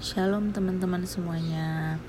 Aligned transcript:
Shalom 0.00 0.48
teman-teman 0.48 1.04
semuanya. 1.04 2.00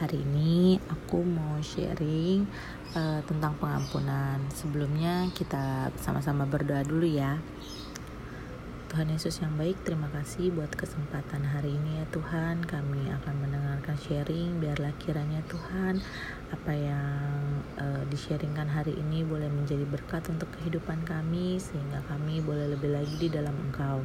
Hari 0.00 0.16
ini 0.16 0.80
aku 0.88 1.20
mau 1.20 1.60
sharing 1.60 2.48
uh, 2.96 3.20
tentang 3.28 3.52
pengampunan. 3.60 4.40
Sebelumnya 4.48 5.28
kita 5.36 5.92
sama-sama 6.00 6.48
berdoa 6.48 6.80
dulu 6.88 7.04
ya. 7.04 7.36
Tuhan 8.88 9.12
Yesus 9.12 9.44
yang 9.44 9.52
baik, 9.60 9.76
terima 9.84 10.08
kasih 10.08 10.56
buat 10.56 10.72
kesempatan 10.72 11.44
hari 11.44 11.76
ini 11.76 12.00
ya 12.00 12.08
Tuhan. 12.16 12.64
Kami 12.64 13.12
akan 13.12 13.34
mendengarkan 13.36 14.00
sharing, 14.00 14.64
biarlah 14.64 14.96
kiranya 14.96 15.44
Tuhan 15.44 16.00
apa 16.48 16.72
yang 16.72 17.60
uh, 17.76 18.08
disharingkan 18.08 18.72
hari 18.72 18.96
ini 18.96 19.20
boleh 19.20 19.52
menjadi 19.52 19.84
berkat 19.84 20.32
untuk 20.32 20.48
kehidupan 20.56 21.04
kami 21.04 21.60
sehingga 21.60 22.00
kami 22.08 22.40
boleh 22.40 22.72
lebih 22.72 22.96
lagi 22.96 23.20
di 23.20 23.28
dalam 23.28 23.52
Engkau. 23.68 24.00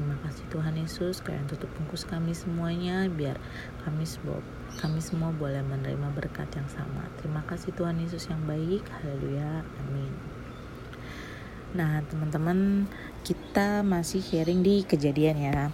Terima 0.00 0.16
kasih 0.24 0.48
Tuhan 0.48 0.80
Yesus, 0.80 1.20
kalian 1.20 1.44
tutup 1.44 1.68
bungkus 1.76 2.08
kami 2.08 2.32
semuanya 2.32 3.04
biar 3.12 3.36
kami 3.84 4.08
semua 4.08 4.40
kami 4.80 4.96
semua 4.96 5.28
boleh 5.28 5.60
menerima 5.60 6.08
berkat 6.16 6.48
yang 6.56 6.64
sama. 6.72 7.04
Terima 7.20 7.44
kasih 7.44 7.76
Tuhan 7.76 8.00
Yesus 8.00 8.24
yang 8.32 8.40
baik. 8.48 8.80
Haleluya. 8.88 9.60
Amin. 9.60 10.08
Nah, 11.76 12.00
teman-teman, 12.08 12.88
kita 13.28 13.84
masih 13.84 14.24
sharing 14.24 14.64
di 14.64 14.88
kejadian 14.88 15.36
ya. 15.36 15.68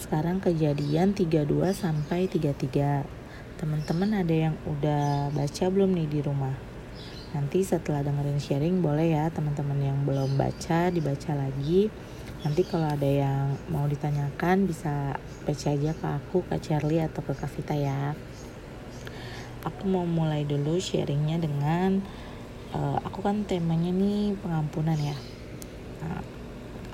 Sekarang 0.00 0.40
kejadian 0.40 1.12
32 1.12 1.76
sampai 1.76 2.32
33. 2.32 3.04
Teman-teman 3.60 4.24
ada 4.24 4.32
yang 4.32 4.56
udah 4.64 5.28
baca 5.36 5.64
belum 5.68 5.92
nih 6.00 6.08
di 6.08 6.20
rumah? 6.24 6.56
Nanti 7.36 7.60
setelah 7.60 8.00
dengerin 8.00 8.40
sharing 8.40 8.80
boleh 8.80 9.20
ya 9.20 9.28
teman-teman 9.28 9.76
yang 9.84 10.00
belum 10.08 10.40
baca 10.40 10.88
dibaca 10.88 11.36
lagi. 11.36 11.92
Nanti 12.42 12.66
kalau 12.66 12.90
ada 12.90 13.06
yang 13.06 13.54
mau 13.70 13.86
ditanyakan 13.86 14.66
bisa 14.66 15.14
baca 15.46 15.68
aja 15.70 15.92
ke 15.94 16.06
aku, 16.06 16.42
ke 16.46 16.58
Charlie 16.58 17.02
atau 17.02 17.22
ke 17.22 17.32
Kavita 17.38 17.78
ya. 17.78 18.18
Aku 19.62 19.86
mau 19.86 20.02
mulai 20.02 20.42
dulu 20.42 20.82
sharingnya 20.82 21.38
dengan 21.38 22.02
uh, 22.74 22.98
aku 23.04 23.22
kan 23.22 23.44
temanya 23.46 23.92
nih 23.92 24.34
pengampunan 24.40 24.98
ya 24.98 25.16
nah, 26.02 26.20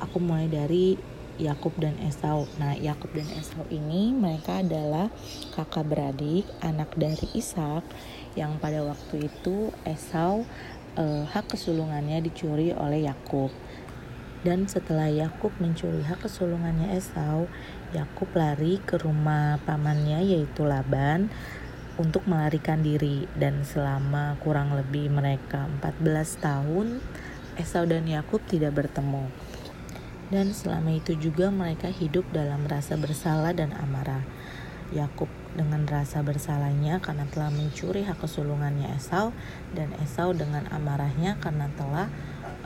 aku 0.03 0.19
mulai 0.21 0.51
dari 0.51 0.99
Yakub 1.39 1.71
dan 1.79 1.95
Esau. 2.03 2.51
Nah, 2.59 2.75
Yakub 2.75 3.15
dan 3.15 3.31
Esau 3.39 3.63
ini 3.71 4.11
mereka 4.11 4.59
adalah 4.59 5.07
kakak 5.55 5.87
beradik, 5.87 6.43
anak 6.59 6.91
dari 6.99 7.31
Ishak 7.31 7.87
yang 8.35 8.59
pada 8.59 8.83
waktu 8.83 9.31
itu 9.31 9.71
Esau 9.87 10.43
uh, 10.99 11.23
hak 11.31 11.55
kesulungannya 11.55 12.27
dicuri 12.27 12.75
oleh 12.75 13.07
Yakub. 13.07 13.55
Dan 14.47 14.71
setelah 14.71 15.11
Yakub 15.11 15.51
mencuri 15.59 16.07
hak 16.07 16.23
kesulungannya 16.23 16.95
Esau, 16.95 17.51
Yakub 17.91 18.31
lari 18.39 18.79
ke 18.79 18.95
rumah 18.95 19.59
pamannya 19.67 20.23
yaitu 20.23 20.63
Laban 20.63 21.27
untuk 21.99 22.23
melarikan 22.31 22.79
diri 22.79 23.27
dan 23.35 23.67
selama 23.67 24.39
kurang 24.39 24.71
lebih 24.79 25.11
mereka 25.11 25.67
14 25.83 26.39
tahun 26.39 27.03
Esau 27.59 27.83
dan 27.91 28.07
Yakub 28.07 28.39
tidak 28.47 28.79
bertemu. 28.79 29.27
Dan 30.31 30.55
selama 30.55 30.95
itu 30.95 31.19
juga 31.19 31.51
mereka 31.51 31.91
hidup 31.91 32.23
dalam 32.31 32.63
rasa 32.71 32.95
bersalah 32.95 33.51
dan 33.51 33.75
amarah. 33.75 34.23
Yakub 34.89 35.29
dengan 35.53 35.85
rasa 35.85 36.25
bersalahnya 36.25 36.97
karena 37.05 37.29
telah 37.29 37.53
mencuri 37.53 38.09
hak 38.09 38.25
kesulungannya 38.25 38.95
Esau 38.97 39.37
dan 39.77 39.93
Esau 40.01 40.33
dengan 40.33 40.65
amarahnya 40.73 41.37
karena 41.43 41.69
telah 41.77 42.09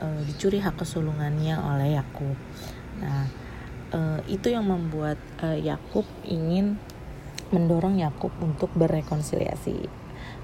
e, 0.03 0.07
dicuri 0.27 0.59
hak 0.59 0.83
kesulungannya 0.83 1.55
oleh 1.55 1.95
Yakub. 1.95 2.35
Nah, 2.99 3.25
e, 3.95 3.99
itu 4.27 4.51
yang 4.51 4.67
membuat 4.67 5.15
e, 5.39 5.63
Yakub 5.63 6.03
ingin 6.27 6.75
mendorong 7.53 8.01
Yakub 8.01 8.33
untuk 8.41 8.73
berrekonsiliasi. 8.73 9.85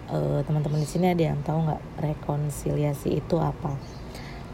Uh, 0.09 0.41
teman-teman 0.41 0.81
di 0.81 0.89
sini 0.89 1.13
ada 1.13 1.33
yang 1.33 1.41
tahu 1.45 1.69
nggak 1.69 1.83
rekonsiliasi 2.01 3.21
itu 3.21 3.35
apa? 3.41 3.77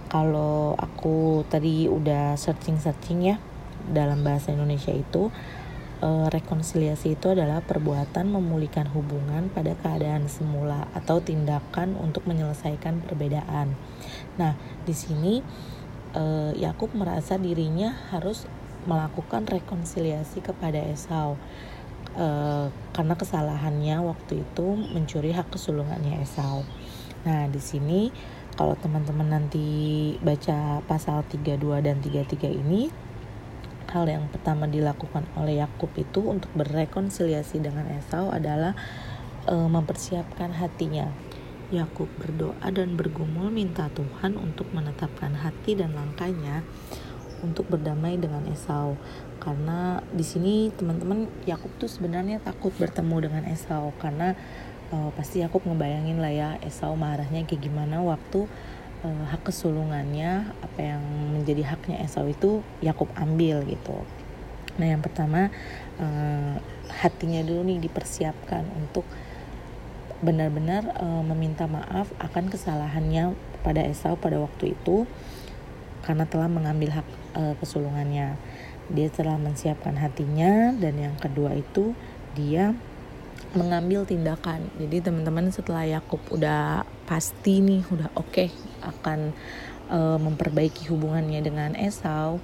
Kalau 0.08 0.76
aku 0.80 1.44
tadi 1.48 1.92
udah 1.92 2.40
searching-searching 2.40 3.20
ya 3.24 3.36
dalam 3.92 4.24
bahasa 4.24 4.56
Indonesia 4.56 4.92
itu 4.92 5.32
uh, 6.06 6.28
rekonsiliasi 6.30 7.18
itu 7.18 7.34
adalah 7.34 7.66
perbuatan 7.66 8.30
memulihkan 8.30 8.86
hubungan 8.94 9.50
pada 9.50 9.74
keadaan 9.74 10.30
semula 10.30 10.86
atau 10.94 11.18
tindakan 11.20 11.98
untuk 11.98 12.30
menyelesaikan 12.30 13.02
perbedaan. 13.02 13.74
Nah, 14.38 14.54
di 14.86 14.94
sini 14.94 15.42
uh, 16.14 16.54
Yakub 16.54 16.94
merasa 16.94 17.42
dirinya 17.42 17.98
harus 18.14 18.46
melakukan 18.86 19.50
rekonsiliasi 19.50 20.46
kepada 20.46 20.78
Esau 20.78 21.42
uh, 22.14 22.70
karena 22.94 23.16
kesalahannya 23.18 23.98
waktu 24.06 24.46
itu 24.46 24.68
mencuri 24.94 25.34
hak 25.34 25.50
kesulungannya 25.50 26.22
Esau. 26.22 26.62
Nah, 27.26 27.50
di 27.50 27.58
sini 27.58 28.14
kalau 28.56 28.78
teman-teman 28.78 29.36
nanti 29.36 29.68
baca 30.22 30.80
pasal 30.86 31.26
32 31.28 31.60
dan 31.82 31.98
33 32.00 32.62
ini 32.62 33.05
hal 33.96 34.12
yang 34.12 34.28
pertama 34.28 34.68
dilakukan 34.68 35.24
oleh 35.40 35.64
Yakub 35.64 35.88
itu 35.96 36.20
untuk 36.28 36.52
berrekonsiliasi 36.52 37.64
dengan 37.64 37.88
Esau 37.96 38.28
adalah 38.28 38.76
uh, 39.48 39.72
mempersiapkan 39.72 40.52
hatinya. 40.52 41.08
Yakub 41.72 42.06
berdoa 42.20 42.68
dan 42.70 42.94
bergumul 42.94 43.50
minta 43.50 43.90
Tuhan 43.90 44.38
untuk 44.38 44.70
menetapkan 44.70 45.34
hati 45.34 45.74
dan 45.74 45.98
langkahnya 45.98 46.62
untuk 47.42 47.66
berdamai 47.72 48.22
dengan 48.22 48.46
Esau 48.52 49.00
karena 49.42 50.00
di 50.14 50.22
sini 50.22 50.70
teman-teman 50.70 51.26
Yakub 51.50 51.74
tuh 51.82 51.90
sebenarnya 51.90 52.38
takut 52.38 52.70
bertemu 52.78 53.18
dengan 53.30 53.44
Esau 53.50 53.98
karena 53.98 54.38
uh, 54.94 55.10
pasti 55.18 55.42
Yakub 55.42 55.66
ngebayangin 55.66 56.22
lah 56.22 56.34
ya 56.34 56.50
Esau 56.62 56.94
marahnya 56.94 57.42
kayak 57.50 57.66
gimana 57.66 57.98
waktu 58.06 58.46
uh, 59.02 59.24
hak 59.34 59.50
kesulungannya 59.50 60.54
apa 60.62 60.80
yang 60.82 61.04
menjadi 61.46 61.78
haknya 61.78 62.02
Esau 62.02 62.26
itu 62.26 62.66
Yakub 62.82 63.06
ambil 63.14 63.62
gitu. 63.70 64.02
Nah 64.82 64.88
yang 64.90 65.06
pertama 65.06 65.54
uh, 66.02 66.58
hatinya 66.90 67.46
dulu 67.46 67.62
nih 67.70 67.86
dipersiapkan 67.86 68.66
untuk 68.82 69.06
benar-benar 70.26 70.98
uh, 70.98 71.22
meminta 71.22 71.70
maaf 71.70 72.10
akan 72.18 72.50
kesalahannya 72.50 73.38
pada 73.62 73.86
Esau 73.86 74.18
pada 74.18 74.42
waktu 74.42 74.74
itu 74.74 75.06
karena 76.02 76.26
telah 76.26 76.50
mengambil 76.50 77.02
hak 77.02 77.08
uh, 77.38 77.54
kesulungannya 77.62 78.34
dia 78.90 79.08
telah 79.10 79.38
menyiapkan 79.38 79.98
hatinya 79.98 80.74
dan 80.78 80.98
yang 80.98 81.16
kedua 81.18 81.58
itu 81.58 81.98
dia 82.38 82.74
mengambil 83.58 84.06
tindakan 84.06 84.70
jadi 84.78 85.10
teman-teman 85.10 85.50
setelah 85.50 85.86
Yakub 85.88 86.22
udah 86.30 86.86
pasti 87.10 87.64
nih 87.64 87.82
udah 87.90 88.10
oke 88.14 88.30
okay, 88.30 88.50
akan 88.86 89.34
uh, 89.90 90.18
memperbaiki 90.22 90.90
hubungannya 90.90 91.42
dengan 91.42 91.74
Esau 91.78 92.40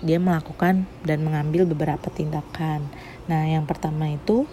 dia 0.00 0.16
melakukan 0.16 0.88
dan 1.04 1.20
mengambil 1.20 1.68
beberapa 1.68 2.08
tindakan 2.08 2.88
nah 3.28 3.44
yang 3.44 3.68
pertama 3.68 4.08
itu 4.10 4.48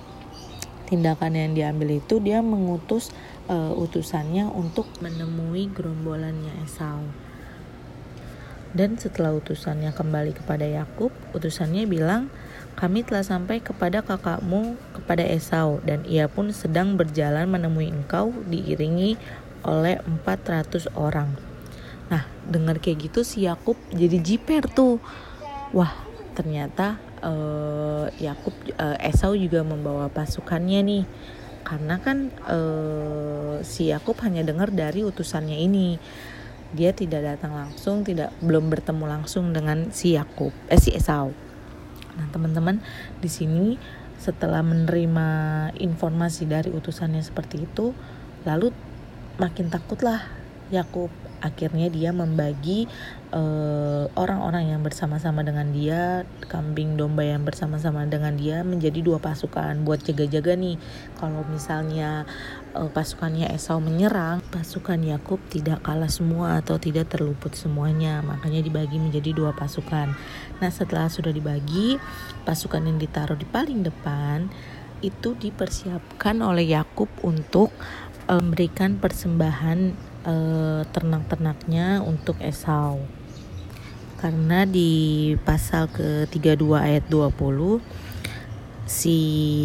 tindakan 0.87 1.35
yang 1.35 1.51
diambil 1.55 1.99
itu 1.99 2.19
dia 2.19 2.39
mengutus 2.43 3.11
uh, 3.47 3.71
utusannya 3.75 4.47
untuk 4.51 4.87
menemui 4.99 5.71
gerombolannya 5.71 6.51
Esau 6.63 7.03
dan 8.75 8.99
setelah 8.99 9.33
utusannya 9.33 9.95
kembali 9.95 10.37
kepada 10.37 10.67
Yakub, 10.67 11.09
utusannya 11.31 11.87
bilang, 11.87 12.27
"Kami 12.75 13.01
telah 13.01 13.23
sampai 13.23 13.63
kepada 13.63 14.03
kakakmu, 14.03 14.75
kepada 14.93 15.23
Esau, 15.23 15.79
dan 15.87 16.03
ia 16.05 16.27
pun 16.27 16.51
sedang 16.51 16.99
berjalan 16.99 17.47
menemui 17.47 17.89
engkau 17.89 18.35
diiringi 18.45 19.15
oleh 19.63 19.97
400 20.05 20.91
orang." 20.93 21.46
Nah, 22.07 22.23
dengar 22.47 22.79
kayak 22.79 23.11
gitu 23.11 23.27
si 23.27 23.43
Yakub 23.43 23.75
jadi 23.91 24.17
jiper 24.19 24.71
tuh. 24.71 25.03
Wah, 25.75 25.91
ternyata 26.31 26.99
uh, 27.19 28.07
Yakub 28.21 28.55
uh, 28.79 28.97
Esau 29.03 29.35
juga 29.35 29.63
membawa 29.63 30.07
pasukannya 30.07 30.79
nih. 30.83 31.03
Karena 31.67 31.99
kan 31.99 32.31
uh, 32.47 33.59
si 33.59 33.91
Yakub 33.91 34.15
hanya 34.23 34.39
dengar 34.47 34.71
dari 34.71 35.03
utusannya 35.03 35.59
ini 35.59 35.99
dia 36.75 36.91
tidak 36.91 37.23
datang 37.23 37.55
langsung, 37.55 38.03
tidak 38.03 38.35
belum 38.43 38.67
bertemu 38.67 39.05
langsung 39.07 39.55
dengan 39.55 39.91
si 39.95 40.19
Yakub, 40.19 40.51
eh 40.67 40.79
si 40.79 40.91
Esau. 40.91 41.31
Nah, 42.17 42.27
teman-teman, 42.33 42.83
di 43.23 43.29
sini 43.31 43.79
setelah 44.19 44.65
menerima 44.65 45.27
informasi 45.77 46.49
dari 46.49 46.73
utusannya 46.73 47.23
seperti 47.23 47.69
itu, 47.69 47.95
lalu 48.43 48.73
makin 49.37 49.69
takutlah 49.69 50.25
Yakub 50.69 51.09
akhirnya 51.37 51.87
dia 51.93 52.09
membagi 52.09 52.89
eh, 53.29 54.05
orang-orang 54.17 54.63
uh, 54.65 54.69
yang 54.73 54.81
bersama-sama 54.81 55.45
dengan 55.45 55.69
dia 55.69 56.25
kambing 56.49 56.97
domba 56.97 57.21
yang 57.21 57.45
bersama-sama 57.45 58.09
dengan 58.09 58.33
dia 58.33 58.65
menjadi 58.65 59.05
dua 59.05 59.21
pasukan 59.21 59.85
buat 59.85 60.01
jaga-jaga 60.01 60.57
nih. 60.57 60.81
Kalau 61.21 61.45
misalnya 61.45 62.25
uh, 62.73 62.89
pasukannya 62.89 63.53
Esau 63.53 63.77
menyerang 63.77 64.41
pasukan 64.49 64.97
Yakub 64.97 65.37
tidak 65.53 65.85
kalah 65.85 66.09
semua 66.09 66.57
atau 66.57 66.81
tidak 66.81 67.13
terluput 67.13 67.53
semuanya. 67.53 68.25
Makanya 68.25 68.65
dibagi 68.65 68.97
menjadi 68.97 69.33
dua 69.37 69.53
pasukan. 69.53 70.17
Nah 70.57 70.69
setelah 70.73 71.11
sudah 71.11 71.29
dibagi 71.29 72.01
pasukan 72.49 72.81
yang 72.81 72.97
ditaruh 72.97 73.37
di 73.37 73.45
paling 73.45 73.85
depan 73.85 74.49
itu 75.05 75.37
dipersiapkan 75.37 76.41
oleh 76.41 76.73
Yakub 76.73 77.05
untuk 77.21 77.69
memberikan 78.27 78.99
persembahan 78.99 79.93
uh, 80.27 80.83
ternak-ternaknya 80.91 82.03
untuk 82.03 82.35
Esau. 82.43 82.99
Karena 84.19 84.67
di 84.67 85.33
pasal 85.47 85.87
ke-32 85.93 86.67
ayat 86.75 87.05
20 87.07 87.79
si 88.89 89.17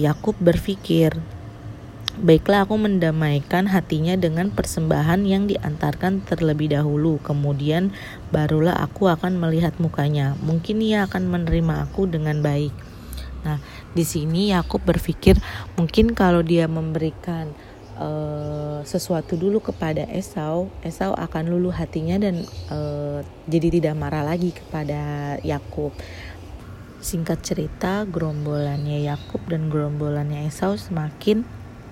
Yakub 0.06 0.38
berpikir, 0.38 1.19
Baiklah 2.12 2.69
aku 2.69 2.76
mendamaikan 2.76 3.73
hatinya 3.73 4.12
dengan 4.20 4.53
persembahan 4.53 5.25
yang 5.25 5.49
diantarkan 5.49 6.20
terlebih 6.29 6.76
dahulu, 6.76 7.17
kemudian 7.25 7.88
barulah 8.29 8.76
aku 8.85 9.09
akan 9.09 9.41
melihat 9.41 9.73
mukanya. 9.81 10.37
Mungkin 10.44 10.85
ia 10.85 11.09
akan 11.09 11.32
menerima 11.32 11.88
aku 11.88 12.05
dengan 12.05 12.44
baik. 12.44 12.76
Nah, 13.49 13.64
di 13.97 14.05
sini 14.05 14.53
Yakub 14.53 14.85
berpikir 14.85 15.41
mungkin 15.81 16.12
kalau 16.12 16.44
dia 16.44 16.69
memberikan 16.69 17.56
uh, 18.02 18.81
sesuatu 18.82 19.38
dulu 19.38 19.62
kepada 19.62 20.02
Esau, 20.10 20.69
Esau 20.82 21.14
akan 21.14 21.44
luluh 21.46 21.72
hatinya 21.72 22.19
dan 22.19 22.43
uh, 22.69 23.22
jadi 23.46 23.78
tidak 23.78 23.94
marah 23.94 24.26
lagi 24.26 24.50
kepada 24.50 25.34
Yakub. 25.46 25.94
Singkat 27.02 27.43
cerita, 27.43 28.06
gerombolannya 28.06 29.02
Yakub 29.06 29.43
dan 29.50 29.66
gerombolannya 29.70 30.46
Esau 30.46 30.78
semakin 30.78 31.43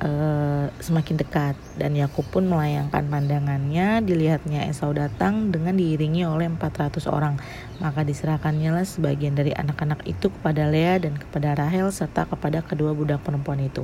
uh, 0.02 0.70
semakin 0.78 1.18
dekat. 1.18 1.58
Dan 1.74 1.98
Yakub 1.98 2.26
pun 2.30 2.46
melayangkan 2.46 3.10
pandangannya 3.10 4.06
dilihatnya 4.06 4.70
Esau 4.70 4.94
datang 4.94 5.50
dengan 5.50 5.74
diiringi 5.74 6.22
oleh 6.26 6.46
400 6.46 7.10
orang. 7.10 7.42
Maka 7.82 8.06
diserahkannya 8.06 8.70
lah 8.70 8.86
sebagian 8.86 9.34
dari 9.34 9.50
anak-anak 9.50 10.06
itu 10.06 10.30
kepada 10.30 10.70
Lea 10.70 11.02
dan 11.02 11.18
kepada 11.18 11.58
Rahel 11.58 11.90
serta 11.90 12.30
kepada 12.30 12.62
kedua 12.62 12.94
budak 12.94 13.22
perempuan 13.26 13.66
itu 13.66 13.82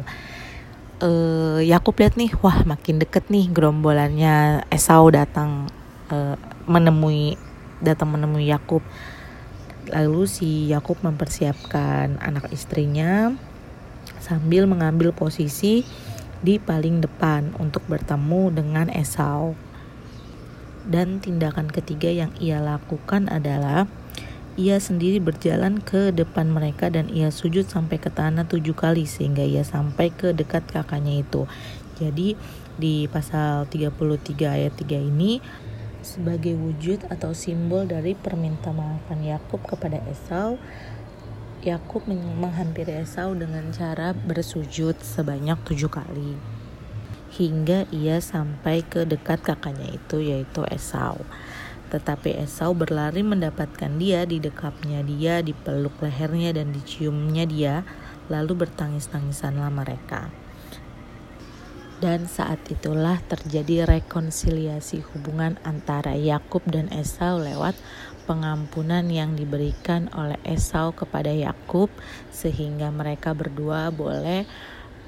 uh, 1.02 1.60
Yakub 1.60 1.96
lihat 1.98 2.14
nih 2.16 2.32
wah 2.40 2.64
makin 2.64 3.00
deket 3.00 3.28
nih 3.28 3.48
gerombolannya. 3.50 4.64
Esau 4.72 5.08
datang 5.12 5.68
uh, 6.12 6.36
menemui 6.64 7.36
datang 7.80 8.12
menemui 8.12 8.48
Yakub 8.48 8.80
lalu 9.86 10.26
si 10.26 10.66
Yakub 10.66 10.98
mempersiapkan 11.04 12.18
anak 12.18 12.50
istrinya 12.50 13.30
sambil 14.18 14.66
mengambil 14.66 15.14
posisi 15.14 15.86
di 16.42 16.58
paling 16.58 16.98
depan 17.00 17.54
untuk 17.62 17.86
bertemu 17.86 18.50
dengan 18.50 18.86
Esau. 18.90 19.54
Dan 20.86 21.18
tindakan 21.18 21.66
ketiga 21.70 22.10
yang 22.10 22.30
ia 22.38 22.62
lakukan 22.62 23.26
adalah 23.26 23.90
ia 24.56 24.80
sendiri 24.80 25.20
berjalan 25.20 25.84
ke 25.84 26.16
depan 26.16 26.48
mereka 26.48 26.88
dan 26.88 27.12
ia 27.12 27.28
sujud 27.28 27.68
sampai 27.68 28.00
ke 28.00 28.08
tanah 28.08 28.48
tujuh 28.48 28.72
kali 28.72 29.04
sehingga 29.04 29.44
ia 29.44 29.60
sampai 29.60 30.08
ke 30.08 30.32
dekat 30.32 30.64
kakaknya 30.64 31.20
itu. 31.20 31.44
Jadi 32.00 32.40
di 32.80 33.04
pasal 33.08 33.68
33 33.68 33.92
ayat 34.48 34.72
3 34.72 34.96
ini 34.96 35.44
sebagai 36.00 36.56
wujud 36.56 37.04
atau 37.12 37.36
simbol 37.36 37.84
dari 37.84 38.16
perminta 38.16 38.72
maafan 38.72 39.20
Yakub 39.20 39.60
kepada 39.64 40.00
Esau, 40.08 40.56
Yakub 41.60 42.08
menghampiri 42.08 43.04
Esau 43.04 43.36
dengan 43.36 43.68
cara 43.76 44.16
bersujud 44.16 44.96
sebanyak 45.04 45.60
tujuh 45.68 45.92
kali 45.92 46.56
hingga 47.36 47.84
ia 47.92 48.16
sampai 48.24 48.80
ke 48.80 49.04
dekat 49.04 49.44
kakaknya 49.44 49.92
itu 49.92 50.24
yaitu 50.24 50.64
Esau. 50.72 51.20
Tetapi 51.86 52.42
Esau 52.42 52.74
berlari 52.74 53.22
mendapatkan 53.22 53.92
dia, 53.96 54.26
di 54.26 54.42
dekapnya 54.42 55.06
dia, 55.06 55.40
dipeluk 55.40 55.98
lehernya 56.02 56.56
dan 56.56 56.74
diciumnya 56.74 57.46
dia, 57.46 57.86
lalu 58.26 58.66
bertangis-tangisanlah 58.66 59.70
mereka. 59.70 60.28
Dan 61.96 62.28
saat 62.28 62.60
itulah 62.68 63.24
terjadi 63.24 63.88
rekonsiliasi 63.88 65.00
hubungan 65.14 65.56
antara 65.64 66.12
Yakub 66.12 66.60
dan 66.68 66.92
Esau 66.92 67.40
lewat 67.40 67.72
pengampunan 68.28 69.08
yang 69.08 69.32
diberikan 69.32 70.12
oleh 70.12 70.36
Esau 70.44 70.92
kepada 70.92 71.32
Yakub 71.32 71.88
sehingga 72.28 72.92
mereka 72.92 73.32
berdua 73.32 73.88
boleh 73.88 74.44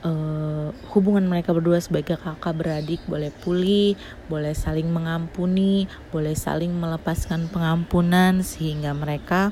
uh, 0.04 0.70
hubungan 0.92 1.26
mereka 1.26 1.50
berdua 1.54 1.80
sebagai 1.82 2.18
kakak 2.18 2.54
beradik 2.54 3.02
boleh 3.08 3.32
pulih, 3.42 3.94
boleh 4.30 4.54
saling 4.54 4.86
mengampuni, 4.90 5.90
boleh 6.10 6.34
saling 6.34 6.70
melepaskan 6.74 7.50
pengampunan 7.50 8.42
sehingga 8.42 8.94
mereka 8.94 9.50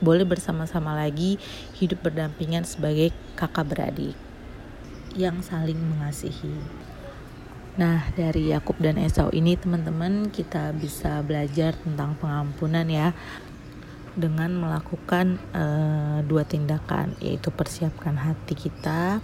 boleh 0.00 0.28
bersama-sama 0.28 0.92
lagi 0.92 1.40
hidup 1.80 2.04
berdampingan 2.04 2.68
sebagai 2.68 3.12
kakak 3.34 3.64
beradik 3.64 4.16
yang 5.16 5.40
saling 5.40 5.80
mengasihi. 5.80 6.52
Nah, 7.76 8.08
dari 8.16 8.56
Yakub 8.56 8.80
dan 8.80 8.96
Esau 8.96 9.28
ini 9.36 9.52
teman-teman 9.52 10.32
kita 10.32 10.72
bisa 10.72 11.20
belajar 11.20 11.76
tentang 11.76 12.16
pengampunan 12.16 12.88
ya 12.88 13.12
dengan 14.16 14.48
melakukan 14.56 15.36
uh, 15.52 16.24
dua 16.24 16.48
tindakan 16.48 17.12
yaitu 17.20 17.52
persiapkan 17.52 18.16
hati 18.16 18.56
kita 18.56 19.20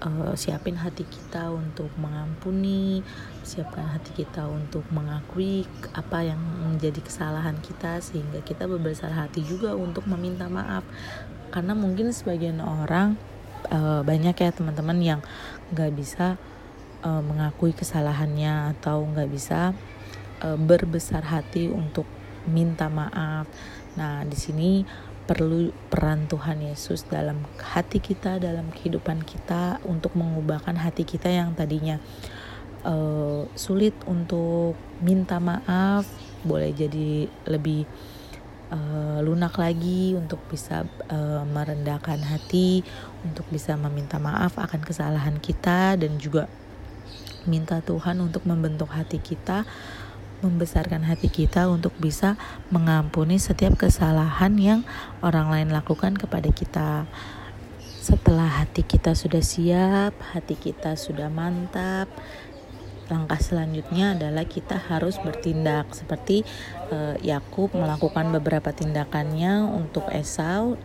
uh, 0.00 0.32
siapin 0.34 0.80
hati 0.80 1.04
kita 1.04 1.52
untuk 1.52 1.92
mengampuni 2.00 3.04
siapkan 3.44 3.84
hati 3.84 4.24
kita 4.24 4.48
untuk 4.48 4.82
mengakui 4.88 5.68
apa 5.92 6.24
yang 6.24 6.40
menjadi 6.40 7.00
kesalahan 7.04 7.60
kita 7.60 8.00
sehingga 8.00 8.40
kita 8.40 8.64
berbesar 8.64 9.12
hati 9.12 9.44
juga 9.44 9.76
untuk 9.76 10.08
meminta 10.08 10.48
maaf. 10.48 10.82
Karena 11.50 11.76
mungkin 11.76 12.14
sebagian 12.14 12.62
orang 12.62 13.20
uh, 13.68 14.00
banyak 14.00 14.34
ya 14.38 14.50
teman-teman 14.54 14.98
yang 15.02 15.20
nggak 15.74 15.92
bisa 15.92 16.40
uh, 17.04 17.20
mengakui 17.20 17.76
kesalahannya 17.76 18.76
atau 18.76 19.04
nggak 19.04 19.30
bisa 19.30 19.76
berbesar 20.40 21.20
hati 21.20 21.68
untuk 21.68 22.08
minta 22.50 22.90
maaf. 22.90 23.46
Nah, 23.94 24.26
di 24.26 24.34
sini 24.34 24.70
perlu 25.30 25.70
peran 25.86 26.26
Tuhan 26.26 26.58
Yesus 26.58 27.06
dalam 27.06 27.46
hati 27.62 28.02
kita, 28.02 28.42
dalam 28.42 28.74
kehidupan 28.74 29.22
kita 29.22 29.78
untuk 29.86 30.18
mengubahkan 30.18 30.74
hati 30.74 31.06
kita 31.06 31.30
yang 31.30 31.54
tadinya 31.54 32.02
uh, 32.82 33.46
sulit 33.54 33.94
untuk 34.10 34.74
minta 34.98 35.38
maaf, 35.38 36.02
boleh 36.42 36.74
jadi 36.74 37.30
lebih 37.46 37.86
uh, 38.74 39.22
lunak 39.22 39.54
lagi 39.54 40.18
untuk 40.18 40.42
bisa 40.50 40.82
uh, 41.14 41.46
merendahkan 41.46 42.18
hati, 42.26 42.82
untuk 43.22 43.46
bisa 43.54 43.78
meminta 43.78 44.18
maaf 44.18 44.58
akan 44.58 44.82
kesalahan 44.82 45.38
kita 45.38 45.94
dan 45.94 46.18
juga 46.18 46.50
minta 47.48 47.80
Tuhan 47.80 48.20
untuk 48.20 48.44
membentuk 48.44 48.92
hati 48.92 49.16
kita 49.16 49.64
membesarkan 50.40 51.04
hati 51.04 51.28
kita 51.28 51.68
untuk 51.68 51.92
bisa 52.00 52.36
mengampuni 52.72 53.36
setiap 53.40 53.76
kesalahan 53.76 54.56
yang 54.56 54.80
orang 55.20 55.48
lain 55.52 55.68
lakukan 55.72 56.16
kepada 56.16 56.48
kita. 56.52 57.08
Setelah 58.00 58.64
hati 58.64 58.82
kita 58.82 59.12
sudah 59.12 59.44
siap, 59.44 60.16
hati 60.32 60.56
kita 60.56 60.96
sudah 60.96 61.28
mantap, 61.28 62.08
langkah 63.10 63.42
selanjutnya 63.42 64.16
adalah 64.16 64.46
kita 64.46 64.78
harus 64.78 65.18
bertindak 65.20 65.92
seperti 65.92 66.46
uh, 66.94 67.18
Yakub 67.20 67.74
melakukan 67.74 68.30
beberapa 68.30 68.70
tindakannya 68.70 69.66
untuk 69.66 70.06
Esau 70.14 70.78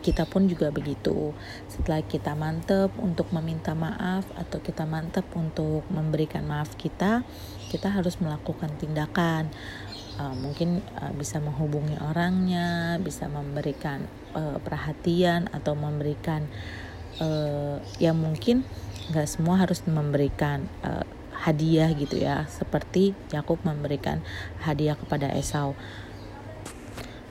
kita 0.00 0.28
pun 0.28 0.46
juga 0.46 0.68
begitu. 0.72 1.32
Setelah 1.70 2.02
kita 2.04 2.32
mantep 2.36 2.92
untuk 3.00 3.32
meminta 3.32 3.72
maaf 3.72 4.26
atau 4.36 4.58
kita 4.60 4.84
mantep 4.84 5.24
untuk 5.36 5.86
memberikan 5.88 6.46
maaf 6.46 6.74
kita, 6.78 7.24
kita 7.68 7.88
harus 7.90 8.18
melakukan 8.22 8.70
tindakan. 8.76 9.50
Uh, 10.16 10.32
mungkin 10.32 10.80
uh, 10.96 11.12
bisa 11.12 11.36
menghubungi 11.44 12.00
orangnya, 12.00 12.96
bisa 12.96 13.28
memberikan 13.28 14.08
uh, 14.32 14.56
perhatian 14.64 15.52
atau 15.52 15.76
memberikan 15.76 16.48
uh, 17.20 17.76
ya 18.00 18.16
mungkin 18.16 18.64
nggak 19.12 19.28
semua 19.28 19.60
harus 19.60 19.84
memberikan 19.84 20.64
uh, 20.80 21.04
hadiah 21.36 21.92
gitu 21.92 22.16
ya, 22.16 22.48
seperti 22.48 23.12
Yakub 23.28 23.60
memberikan 23.60 24.24
hadiah 24.64 24.96
kepada 24.96 25.28
Esau 25.36 25.76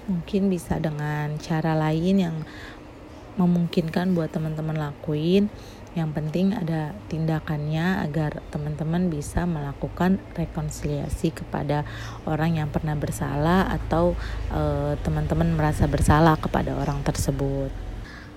mungkin 0.06 0.50
bisa 0.54 0.78
dengan 0.82 1.38
cara 1.42 1.74
lain 1.74 2.16
yang 2.22 2.38
memungkinkan 3.36 4.16
buat 4.16 4.32
teman-teman 4.32 4.80
lakuin 4.80 5.52
Yang 5.96 6.12
penting 6.12 6.52
ada 6.52 6.92
tindakannya 7.08 8.04
agar 8.04 8.44
teman-teman 8.52 9.08
bisa 9.08 9.48
melakukan 9.48 10.20
rekonsiliasi 10.36 11.32
kepada 11.32 11.88
orang 12.28 12.60
yang 12.60 12.68
pernah 12.68 13.00
bersalah 13.00 13.72
atau 13.72 14.12
uh, 14.52 15.00
teman-teman 15.08 15.56
merasa 15.56 15.88
bersalah 15.88 16.36
kepada 16.36 16.76
orang 16.76 17.00
tersebut. 17.00 17.72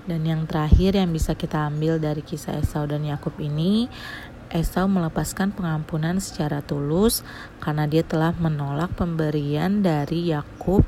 Dan 0.07 0.23
yang 0.23 0.47
terakhir 0.47 1.03
yang 1.03 1.11
bisa 1.11 1.35
kita 1.35 1.67
ambil 1.67 1.99
dari 1.99 2.23
kisah 2.23 2.63
Esau 2.63 2.87
dan 2.87 3.03
Yakub 3.03 3.35
ini, 3.43 3.91
Esau 4.55 4.87
melepaskan 4.87 5.51
pengampunan 5.51 6.23
secara 6.23 6.63
tulus 6.63 7.27
karena 7.59 7.91
dia 7.91 8.07
telah 8.07 8.39
menolak 8.39 8.95
pemberian 8.95 9.83
dari 9.83 10.31
Yakub 10.31 10.87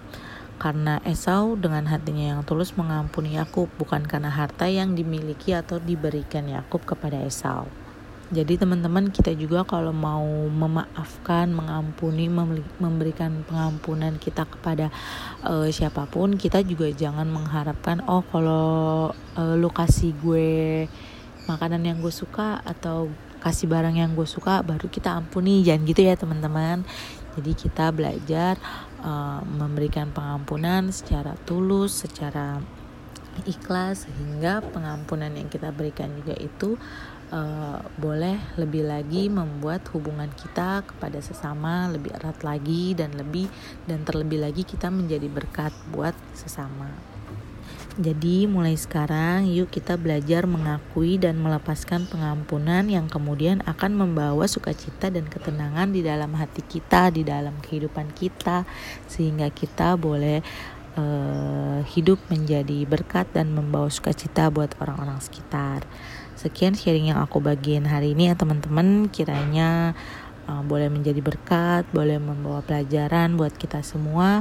karena 0.61 1.01
Esau 1.09 1.57
dengan 1.57 1.89
hatinya 1.89 2.37
yang 2.37 2.41
tulus 2.45 2.77
mengampuni 2.77 3.41
Yakub 3.41 3.73
bukan 3.81 4.05
karena 4.05 4.29
harta 4.29 4.69
yang 4.69 4.93
dimiliki 4.93 5.57
atau 5.57 5.81
diberikan 5.81 6.45
Yakub 6.45 6.85
kepada 6.85 7.17
Esau. 7.25 7.65
Jadi 8.31 8.63
teman-teman 8.63 9.11
kita 9.11 9.35
juga 9.35 9.67
kalau 9.67 9.91
mau 9.91 10.23
memaafkan, 10.47 11.51
mengampuni, 11.51 12.31
memberikan 12.79 13.43
pengampunan 13.43 14.23
kita 14.23 14.47
kepada 14.47 14.95
uh, 15.43 15.67
siapa 15.67 16.07
pun, 16.07 16.39
kita 16.39 16.63
juga 16.63 16.87
jangan 16.95 17.27
mengharapkan 17.27 18.07
oh 18.07 18.23
kalau 18.31 19.11
uh, 19.35 19.55
lu 19.59 19.67
kasih 19.75 20.15
gue 20.23 20.87
makanan 21.51 21.83
yang 21.83 21.99
gue 21.99 22.15
suka 22.15 22.63
atau 22.63 23.11
kasih 23.43 23.67
barang 23.67 23.99
yang 23.99 24.13
gue 24.15 24.29
suka 24.29 24.63
baru 24.63 24.87
kita 24.87 25.17
ampuni 25.17 25.65
jangan 25.65 25.83
gitu 25.89 26.01
ya 26.05 26.15
teman-teman 26.15 26.85
jadi 27.35 27.53
kita 27.57 27.91
belajar 27.91 28.61
uh, 29.05 29.43
memberikan 29.45 30.13
pengampunan 30.13 30.89
secara 30.93 31.37
tulus 31.45 32.05
secara 32.07 32.61
ikhlas 33.49 34.05
sehingga 34.05 34.61
pengampunan 34.61 35.33
yang 35.33 35.49
kita 35.49 35.73
berikan 35.73 36.13
juga 36.21 36.35
itu 36.37 36.77
uh, 37.33 37.79
boleh 37.97 38.37
lebih 38.59 38.85
lagi 38.85 39.31
membuat 39.31 39.87
hubungan 39.95 40.29
kita 40.35 40.85
kepada 40.85 41.23
sesama 41.23 41.89
lebih 41.89 42.13
erat 42.15 42.43
lagi 42.43 42.93
dan 42.93 43.15
lebih 43.17 43.49
dan 43.87 44.03
terlebih 44.05 44.43
lagi 44.43 44.67
kita 44.67 44.91
menjadi 44.91 45.27
berkat 45.31 45.73
buat 45.95 46.15
sesama. 46.37 47.20
Jadi 48.01 48.49
mulai 48.49 48.81
sekarang 48.81 49.45
yuk 49.53 49.69
kita 49.69 50.01
belajar 50.01 50.49
mengakui 50.49 51.21
dan 51.21 51.37
melepaskan 51.37 52.09
pengampunan 52.09 52.89
yang 52.89 53.13
kemudian 53.13 53.61
akan 53.69 53.93
membawa 53.93 54.49
sukacita 54.49 55.13
dan 55.13 55.29
ketenangan 55.29 55.93
di 55.93 56.01
dalam 56.01 56.33
hati 56.33 56.65
kita, 56.65 57.13
di 57.13 57.29
dalam 57.29 57.61
kehidupan 57.61 58.17
kita 58.17 58.65
sehingga 59.05 59.53
kita 59.53 60.01
boleh 60.01 60.41
uh, 60.97 61.85
hidup 61.93 62.17
menjadi 62.33 62.89
berkat 62.89 63.29
dan 63.37 63.53
membawa 63.53 63.93
sukacita 63.93 64.49
buat 64.49 64.73
orang-orang 64.81 65.21
sekitar. 65.21 65.85
Sekian 66.41 66.73
sharing 66.73 67.13
yang 67.13 67.21
aku 67.21 67.37
bagiin 67.37 67.85
hari 67.85 68.17
ini 68.17 68.33
ya 68.33 68.35
teman-teman 68.35 69.13
kiranya 69.13 69.93
uh, 70.49 70.65
boleh 70.65 70.89
menjadi 70.89 71.21
berkat, 71.21 71.85
boleh 71.93 72.17
membawa 72.17 72.65
pelajaran 72.65 73.37
buat 73.37 73.53
kita 73.61 73.85
semua. 73.85 74.41